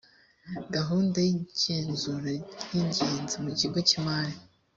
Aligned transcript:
gahunda 0.75 1.17
y’igenzura 1.27 2.29
y’ingenzi 2.77 3.35
mu 3.43 3.51
kigo 3.59 3.77
cy’imari 3.87 4.35